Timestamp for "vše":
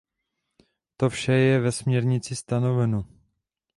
1.09-1.33